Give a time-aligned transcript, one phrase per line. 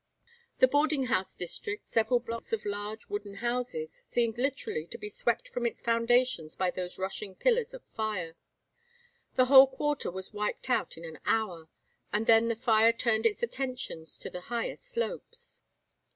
[0.57, 5.49] The boarding house district, several blocks of large wooden houses, seemed literally to be swept
[5.49, 8.35] from its foundations by those rushing pillars of fire.
[9.35, 11.69] The whole quarter was wiped out in an hour,
[12.11, 15.61] and then the fire turned its attention to the higher slopes.